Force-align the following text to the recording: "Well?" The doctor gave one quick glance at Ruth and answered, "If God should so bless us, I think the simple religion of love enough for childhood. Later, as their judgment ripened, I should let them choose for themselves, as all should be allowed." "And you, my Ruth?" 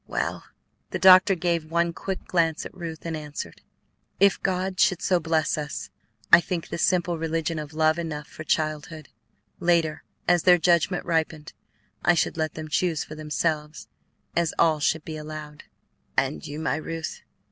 "Well?" 0.07 0.45
The 0.89 0.97
doctor 0.97 1.35
gave 1.35 1.69
one 1.69 1.93
quick 1.93 2.25
glance 2.25 2.65
at 2.65 2.73
Ruth 2.73 3.05
and 3.05 3.15
answered, 3.15 3.61
"If 4.19 4.41
God 4.41 4.79
should 4.79 4.99
so 4.99 5.19
bless 5.19 5.59
us, 5.59 5.91
I 6.33 6.41
think 6.41 6.69
the 6.69 6.79
simple 6.79 7.19
religion 7.19 7.59
of 7.59 7.71
love 7.71 7.99
enough 7.99 8.25
for 8.25 8.43
childhood. 8.43 9.09
Later, 9.59 10.01
as 10.27 10.41
their 10.41 10.57
judgment 10.57 11.05
ripened, 11.05 11.53
I 12.03 12.15
should 12.15 12.35
let 12.35 12.55
them 12.55 12.67
choose 12.67 13.03
for 13.03 13.13
themselves, 13.13 13.87
as 14.35 14.55
all 14.57 14.79
should 14.79 15.05
be 15.05 15.17
allowed." 15.17 15.65
"And 16.17 16.47
you, 16.47 16.59
my 16.59 16.77
Ruth?" 16.77 17.21